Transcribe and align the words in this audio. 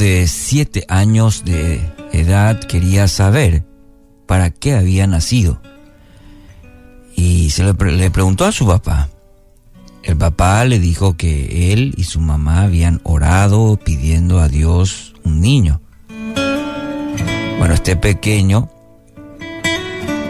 de 0.00 0.26
siete 0.28 0.86
años 0.88 1.44
de 1.44 1.78
edad 2.12 2.58
quería 2.58 3.06
saber 3.06 3.66
para 4.26 4.48
qué 4.48 4.74
había 4.74 5.06
nacido. 5.06 5.60
Y 7.14 7.50
se 7.50 7.64
le, 7.64 7.74
preguntó 7.74 8.46
a 8.46 8.52
su 8.52 8.66
papá. 8.66 9.10
El 10.02 10.16
papá 10.16 10.64
le 10.64 10.78
dijo 10.78 11.18
que 11.18 11.74
él 11.74 11.92
y 11.98 12.04
su 12.04 12.18
mamá 12.18 12.62
habían 12.62 13.02
orado 13.04 13.76
pidiendo 13.76 14.40
a 14.40 14.48
Dios 14.48 15.14
un 15.22 15.42
niño. 15.42 15.82
Bueno, 17.58 17.74
este 17.74 17.94
pequeño, 17.94 18.70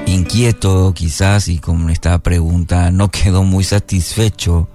inquieto 0.05 0.93
quizás 0.95 1.47
y 1.47 1.61
con 1.61 1.91
esta 1.91 2.19
pregunta, 2.19 2.91
no 2.91 3.09
quedó 3.09 3.45
muy 3.45 3.63
satisfecho 3.63 4.69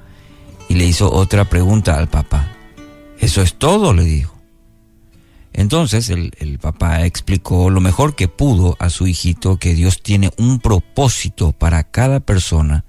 y 0.70 0.76
le 0.76 0.86
hizo 0.86 1.12
otra 1.12 1.50
pregunta 1.50 1.98
al 1.98 2.08
papá. 2.08 2.50
Eso 3.20 3.42
es 3.42 3.56
todo, 3.56 3.94
le 3.94 4.06
dijo. 4.06 4.35
Entonces 5.58 6.10
el, 6.10 6.60
papá 6.60 7.06
explicó 7.06 7.70
lo 7.70 7.80
mejor 7.80 8.14
que 8.14 8.28
pudo 8.28 8.76
a 8.78 8.90
su 8.90 9.08
hijito 9.08 9.58
que 9.58 9.74
Dios 9.74 10.04
tiene 10.04 10.32
un 10.38 10.60
propósito 10.60 11.54
para 11.54 11.86
cada 11.86 12.20
persona 12.20 12.84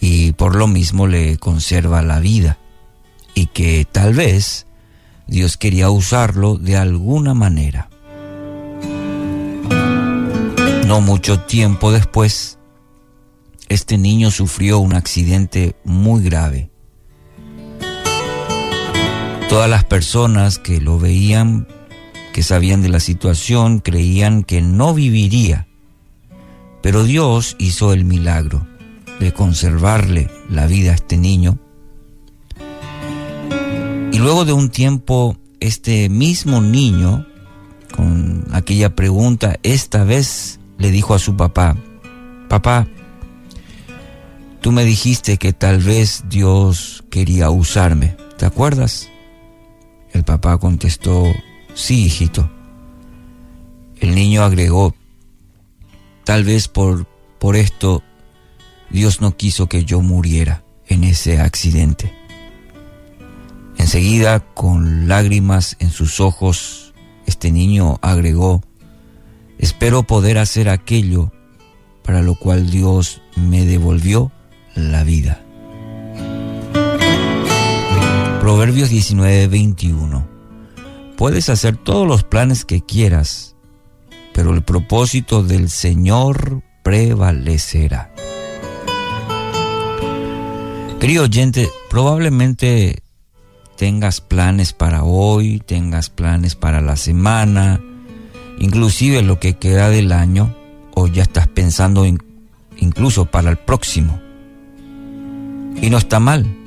y 0.00 0.32
por 0.32 0.56
lo 0.56 0.66
mismo 0.66 1.06
le 1.06 1.38
conserva 1.38 2.02
la 2.02 2.18
vida 2.18 2.58
y 3.36 3.46
que 3.46 3.86
tal 3.90 4.14
vez 4.14 4.66
Dios 5.28 5.56
quería 5.56 5.90
usarlo 5.90 6.56
de 6.58 6.76
alguna 6.76 7.34
manera. 7.34 7.88
No 10.88 11.00
mucho 11.00 11.38
tiempo 11.38 11.92
después, 11.92 12.58
este 13.68 13.96
niño 13.96 14.32
sufrió 14.32 14.80
un 14.80 14.92
accidente 14.92 15.76
muy 15.84 16.24
grave. 16.24 16.68
Todas 19.50 19.68
las 19.68 19.82
personas 19.82 20.60
que 20.60 20.80
lo 20.80 21.00
veían, 21.00 21.66
que 22.32 22.44
sabían 22.44 22.82
de 22.82 22.88
la 22.88 23.00
situación, 23.00 23.80
creían 23.80 24.44
que 24.44 24.62
no 24.62 24.94
viviría. 24.94 25.66
Pero 26.82 27.02
Dios 27.02 27.56
hizo 27.58 27.92
el 27.92 28.04
milagro 28.04 28.64
de 29.18 29.32
conservarle 29.32 30.30
la 30.48 30.68
vida 30.68 30.92
a 30.92 30.94
este 30.94 31.16
niño. 31.16 31.58
Y 34.12 34.18
luego 34.18 34.44
de 34.44 34.52
un 34.52 34.70
tiempo, 34.70 35.36
este 35.58 36.08
mismo 36.08 36.60
niño, 36.60 37.26
con 37.96 38.46
aquella 38.52 38.94
pregunta, 38.94 39.58
esta 39.64 40.04
vez 40.04 40.60
le 40.78 40.92
dijo 40.92 41.12
a 41.12 41.18
su 41.18 41.36
papá, 41.36 41.76
papá, 42.48 42.86
tú 44.60 44.70
me 44.70 44.84
dijiste 44.84 45.38
que 45.38 45.52
tal 45.52 45.80
vez 45.80 46.22
Dios 46.28 47.02
quería 47.10 47.50
usarme, 47.50 48.16
¿te 48.38 48.46
acuerdas? 48.46 49.10
El 50.12 50.24
papá 50.24 50.58
contestó, 50.58 51.24
sí, 51.74 52.06
hijito. 52.06 52.50
El 53.98 54.14
niño 54.14 54.42
agregó, 54.42 54.94
tal 56.24 56.44
vez 56.44 56.68
por, 56.68 57.06
por 57.38 57.56
esto 57.56 58.02
Dios 58.90 59.20
no 59.20 59.36
quiso 59.36 59.68
que 59.68 59.84
yo 59.84 60.00
muriera 60.00 60.64
en 60.86 61.04
ese 61.04 61.40
accidente. 61.40 62.12
Enseguida, 63.76 64.40
con 64.40 65.08
lágrimas 65.08 65.76
en 65.78 65.90
sus 65.90 66.20
ojos, 66.20 66.94
este 67.26 67.50
niño 67.50 67.98
agregó, 68.02 68.62
Espero 69.60 70.04
poder 70.04 70.38
hacer 70.38 70.70
aquello 70.70 71.32
para 72.02 72.22
lo 72.22 72.34
cual 72.34 72.70
Dios 72.70 73.20
me 73.36 73.66
devolvió 73.66 74.32
la 74.74 75.04
vida. 75.04 75.44
Proverbios 78.50 78.90
19, 78.90 79.46
21. 79.46 80.26
Puedes 81.16 81.48
hacer 81.48 81.76
todos 81.76 82.04
los 82.04 82.24
planes 82.24 82.64
que 82.64 82.80
quieras, 82.80 83.54
pero 84.34 84.52
el 84.52 84.64
propósito 84.64 85.44
del 85.44 85.70
Señor 85.70 86.60
prevalecerá. 86.82 88.12
Querido 90.98 91.22
oyente, 91.22 91.68
probablemente 91.90 93.04
tengas 93.76 94.20
planes 94.20 94.72
para 94.72 95.04
hoy, 95.04 95.60
tengas 95.64 96.10
planes 96.10 96.56
para 96.56 96.80
la 96.80 96.96
semana, 96.96 97.80
inclusive 98.58 99.22
lo 99.22 99.38
que 99.38 99.58
queda 99.58 99.90
del 99.90 100.10
año, 100.10 100.56
o 100.96 101.06
ya 101.06 101.22
estás 101.22 101.46
pensando 101.46 102.04
incluso 102.78 103.26
para 103.26 103.48
el 103.48 103.58
próximo. 103.58 104.20
Y 105.80 105.88
no 105.88 105.98
está 105.98 106.18
mal. 106.18 106.59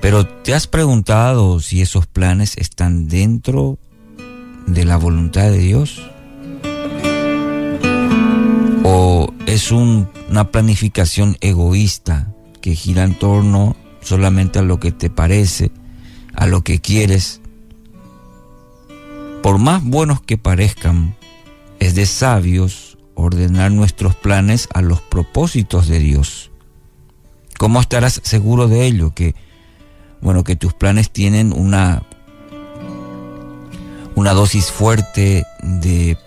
Pero 0.00 0.26
¿te 0.26 0.54
has 0.54 0.66
preguntado 0.66 1.60
si 1.60 1.82
esos 1.82 2.06
planes 2.06 2.56
están 2.56 3.08
dentro 3.08 3.78
de 4.66 4.84
la 4.84 4.96
voluntad 4.96 5.50
de 5.50 5.58
Dios? 5.58 6.00
¿O 8.84 9.32
es 9.46 9.72
una 9.72 10.50
planificación 10.50 11.36
egoísta 11.40 12.32
que 12.60 12.74
gira 12.74 13.04
en 13.04 13.14
torno 13.14 13.76
solamente 14.00 14.58
a 14.58 14.62
lo 14.62 14.80
que 14.80 14.92
te 14.92 15.10
parece, 15.10 15.70
a 16.34 16.46
lo 16.46 16.62
que 16.62 16.80
quieres, 16.80 17.40
por 19.42 19.58
más 19.58 19.84
buenos 19.84 20.20
que 20.20 20.36
parezcan, 20.36 21.16
es 21.78 21.94
de 21.94 22.06
sabios 22.06 22.98
ordenar 23.14 23.70
nuestros 23.70 24.14
planes 24.14 24.68
a 24.74 24.82
los 24.82 25.00
propósitos 25.00 25.88
de 25.88 25.98
Dios. 25.98 26.50
¿Cómo 27.58 27.80
estarás 27.80 28.20
seguro 28.24 28.68
de 28.68 28.86
ello? 28.86 29.14
Que, 29.14 29.34
bueno, 30.20 30.44
que 30.44 30.56
tus 30.56 30.74
planes 30.74 31.10
tienen 31.10 31.52
una, 31.52 32.02
una 34.14 34.32
dosis 34.32 34.70
fuerte 34.70 35.44
de 35.62 36.18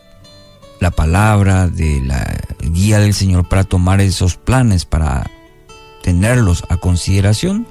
la 0.79 0.91
palabra, 0.91 1.67
de 1.67 2.01
la 2.01 2.25
guía 2.59 2.99
del 2.99 3.13
Señor 3.13 3.47
para 3.47 3.63
tomar 3.63 4.01
esos 4.01 4.35
planes, 4.37 4.85
para 4.85 5.29
tenerlos 6.03 6.63
a 6.69 6.77
consideración. 6.77 7.67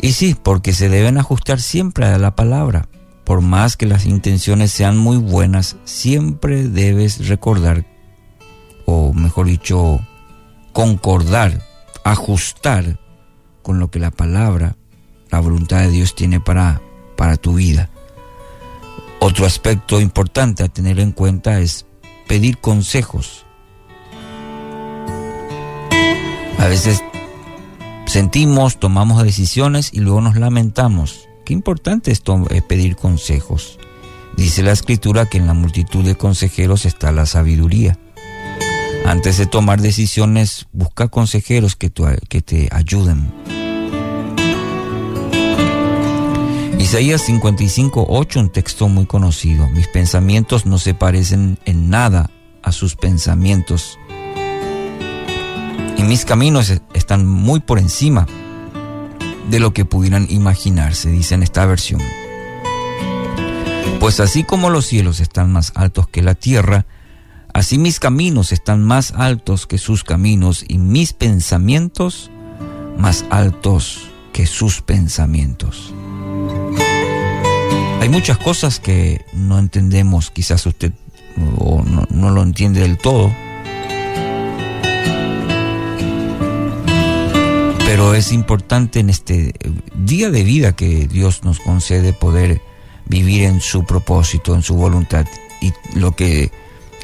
Y 0.00 0.12
sí, 0.12 0.36
porque 0.40 0.72
se 0.72 0.88
deben 0.88 1.18
ajustar 1.18 1.60
siempre 1.60 2.06
a 2.06 2.18
la 2.18 2.34
palabra 2.34 2.88
por 3.24 3.40
más 3.40 3.76
que 3.76 3.86
las 3.86 4.04
intenciones 4.04 4.70
sean 4.70 4.96
muy 4.96 5.16
buenas, 5.16 5.76
siempre 5.84 6.68
debes 6.68 7.26
recordar, 7.26 7.86
o 8.84 9.12
mejor 9.14 9.46
dicho, 9.46 10.00
concordar, 10.72 11.62
ajustar 12.04 13.00
con 13.64 13.80
lo 13.80 13.90
que 13.90 13.98
la 13.98 14.12
palabra, 14.12 14.76
la 15.30 15.40
voluntad 15.40 15.80
de 15.80 15.90
Dios 15.90 16.14
tiene 16.14 16.38
para, 16.38 16.80
para 17.16 17.36
tu 17.36 17.54
vida. 17.54 17.90
Otro 19.18 19.44
aspecto 19.44 20.00
importante 20.00 20.62
a 20.62 20.68
tener 20.68 21.00
en 21.00 21.10
cuenta 21.10 21.58
es 21.58 21.84
pedir 22.28 22.58
consejos. 22.58 23.44
A 26.58 26.68
veces 26.68 27.02
sentimos, 28.06 28.78
tomamos 28.78 29.24
decisiones 29.24 29.90
y 29.92 29.98
luego 29.98 30.20
nos 30.20 30.36
lamentamos 30.36 31.28
Qué 31.44 31.52
importante 31.52 32.10
es 32.10 32.22
pedir 32.66 32.96
consejos. 32.96 33.78
Dice 34.36 34.62
la 34.62 34.72
escritura 34.72 35.26
que 35.26 35.38
en 35.38 35.46
la 35.46 35.54
multitud 35.54 36.04
de 36.04 36.16
consejeros 36.16 36.86
está 36.86 37.12
la 37.12 37.26
sabiduría. 37.26 37.98
Antes 39.04 39.36
de 39.36 39.46
tomar 39.46 39.82
decisiones, 39.82 40.66
busca 40.72 41.08
consejeros 41.08 41.76
que, 41.76 41.92
que 42.28 42.40
te 42.40 42.68
ayuden. 42.72 43.30
Isaías 46.84 47.22
55, 47.22 48.04
8, 48.10 48.40
un 48.40 48.50
texto 48.50 48.88
muy 48.88 49.06
conocido. 49.06 49.70
Mis 49.70 49.88
pensamientos 49.88 50.66
no 50.66 50.76
se 50.76 50.92
parecen 50.92 51.58
en 51.64 51.88
nada 51.88 52.30
a 52.62 52.72
sus 52.72 52.94
pensamientos. 52.94 53.98
Y 55.96 56.02
mis 56.02 56.26
caminos 56.26 56.70
están 56.92 57.26
muy 57.26 57.60
por 57.60 57.78
encima 57.78 58.26
de 59.48 59.60
lo 59.60 59.72
que 59.72 59.86
pudieran 59.86 60.26
imaginarse, 60.28 61.08
dice 61.08 61.34
en 61.34 61.42
esta 61.42 61.64
versión. 61.64 62.02
Pues 63.98 64.20
así 64.20 64.44
como 64.44 64.68
los 64.68 64.84
cielos 64.84 65.20
están 65.20 65.50
más 65.50 65.72
altos 65.76 66.06
que 66.08 66.20
la 66.20 66.34
tierra, 66.34 66.84
así 67.54 67.78
mis 67.78 67.98
caminos 67.98 68.52
están 68.52 68.84
más 68.84 69.12
altos 69.12 69.66
que 69.66 69.78
sus 69.78 70.04
caminos 70.04 70.62
y 70.68 70.76
mis 70.76 71.14
pensamientos 71.14 72.30
más 72.98 73.24
altos 73.30 74.10
que 74.34 74.44
sus 74.44 74.82
pensamientos. 74.82 75.94
Hay 78.04 78.10
muchas 78.10 78.36
cosas 78.36 78.80
que 78.80 79.24
no 79.32 79.58
entendemos, 79.58 80.30
quizás 80.30 80.66
usted 80.66 80.92
no, 81.36 81.82
no 82.10 82.28
lo 82.28 82.42
entiende 82.42 82.80
del 82.80 82.98
todo, 82.98 83.32
Pero 87.86 88.12
es 88.14 88.30
importante 88.30 89.00
en 89.00 89.08
este 89.08 89.54
día 89.94 90.30
de 90.30 90.42
vida 90.42 90.76
que 90.76 91.08
Dios 91.08 91.44
nos 91.44 91.60
concede 91.60 92.12
poder 92.12 92.60
vivir 93.06 93.44
en 93.44 93.62
su 93.62 93.84
propósito, 93.86 94.54
en 94.54 94.62
su 94.62 94.74
voluntad. 94.74 95.24
Y 95.62 95.72
lo 95.98 96.12
que 96.12 96.52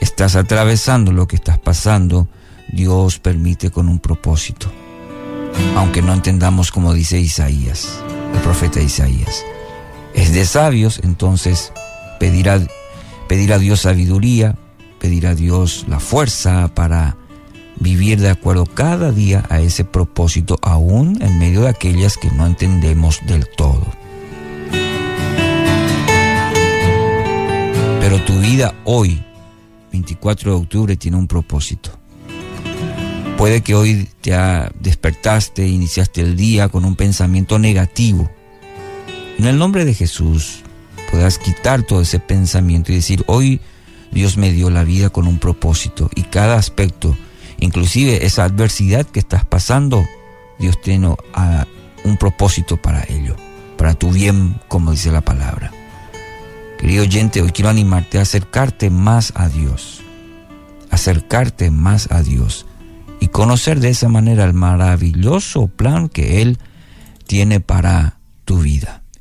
estás 0.01 0.37
atravesando, 0.37 1.13
lo 1.13 1.27
que 1.27 1.37
estás 1.37 1.59
pasando, 1.59 2.29
Dios 2.69 3.19
permite 3.19 3.71
con 3.71 3.89
un 3.89 4.01
propósito. 4.01 4.71
Aunque 5.77 6.03
no 6.03 6.13
entendamos 6.13 6.71
como 6.71 6.93
dice 6.93 7.19
Isaías, 7.19 8.03
el 8.35 8.41
profeta 8.41 8.83
Isaías. 8.83 9.45
Es 10.15 10.33
de 10.35 10.45
sabios 10.45 11.01
entonces 11.03 11.73
pedir 12.19 12.51
a, 12.51 12.55
a 12.55 13.59
Dios 13.59 13.81
sabiduría, 13.81 14.57
pedir 14.99 15.27
a 15.27 15.35
Dios 15.35 15.87
la 15.89 16.01
fuerza 16.01 16.69
para 16.75 17.17
vivir 17.81 18.21
de 18.21 18.29
acuerdo 18.29 18.67
cada 18.67 19.11
día 19.11 19.45
a 19.49 19.61
ese 19.61 19.85
propósito, 19.85 20.59
aún 20.63 21.19
en 21.23 21.39
medio 21.39 21.63
de 21.63 21.69
aquellas 21.69 22.17
que 22.17 22.31
no 22.31 22.47
entendemos 22.47 23.21
del 23.27 23.49
todo. 23.57 23.87
Pero 28.01 28.23
tu 28.25 28.39
vida 28.39 28.75
hoy, 28.85 29.25
24 29.93 30.53
de 30.53 30.57
octubre, 30.59 30.97
tiene 30.97 31.17
un 31.17 31.27
propósito. 31.27 31.91
Puede 33.39 33.63
que 33.63 33.75
hoy 33.75 34.07
te 34.21 34.37
despertaste, 34.81 35.67
iniciaste 35.67 36.21
el 36.21 36.37
día 36.37 36.69
con 36.69 36.85
un 36.85 36.95
pensamiento 36.95 37.59
negativo. 37.59 38.31
En 39.41 39.47
el 39.47 39.57
nombre 39.57 39.87
de 39.87 39.95
Jesús 39.95 40.61
puedas 41.11 41.39
quitar 41.39 41.83
todo 41.83 42.03
ese 42.03 42.21
pensamiento 42.21 42.93
y 42.93 42.97
decir, 42.97 43.25
hoy 43.27 43.61
Dios 44.13 44.37
me 44.37 44.53
dio 44.53 44.69
la 44.71 44.85
vida 44.85 45.09
con 45.09 45.27
un 45.27 45.39
propósito 45.39 46.11
y 46.15 46.25
cada 46.25 46.57
aspecto 46.57 47.17
Inclusive 47.61 48.25
esa 48.25 48.45
adversidad 48.45 49.07
que 49.07 49.21
estás 49.21 49.45
pasando, 49.45 50.05
Dios 50.59 50.81
tiene 50.81 51.15
ah, 51.35 51.67
un 52.05 52.17
propósito 52.17 52.79
para 52.79 53.05
ello, 53.05 53.37
para 53.77 53.95
tu 53.95 54.11
bien, 54.11 54.59
como 54.67 54.93
dice 54.93 55.13
la 55.13 55.21
palabra. 55.21 55.71
Querido 56.79 57.03
oyente, 57.03 57.43
hoy 57.43 57.51
quiero 57.51 57.69
animarte 57.69 58.19
a 58.19 58.23
acercarte 58.23 58.89
más 58.89 59.35
a 59.37 59.51
Dios, 59.51 60.01
acercarte 60.91 61.71
más 61.71 62.11
a 62.11 62.23
Dios 62.23 62.67
y 63.21 63.29
conocer 63.29 63.81
de 63.81 63.91
esa 63.91 64.09
manera 64.09 64.45
el 64.45 64.55
maravilloso 64.55 65.69
plan 65.69 66.09
que 66.09 66.41
Él 66.41 66.59
tiene 67.27 67.61
para 67.61 68.19
tu 68.47 68.61
vida. 68.61 69.00